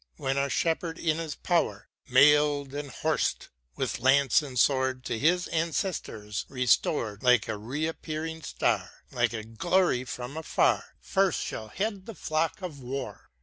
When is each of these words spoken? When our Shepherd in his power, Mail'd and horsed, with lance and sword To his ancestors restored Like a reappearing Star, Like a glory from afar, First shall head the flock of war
When 0.17 0.35
our 0.35 0.49
Shepherd 0.49 0.97
in 0.97 1.19
his 1.19 1.35
power, 1.35 1.87
Mail'd 2.09 2.73
and 2.73 2.89
horsed, 2.89 3.49
with 3.75 3.99
lance 3.99 4.41
and 4.41 4.57
sword 4.57 5.05
To 5.05 5.19
his 5.19 5.45
ancestors 5.49 6.43
restored 6.49 7.21
Like 7.21 7.47
a 7.47 7.55
reappearing 7.55 8.41
Star, 8.41 9.03
Like 9.11 9.33
a 9.33 9.43
glory 9.43 10.03
from 10.05 10.37
afar, 10.37 10.95
First 10.99 11.41
shall 11.41 11.67
head 11.67 12.07
the 12.07 12.15
flock 12.15 12.63
of 12.63 12.79
war 12.79 13.29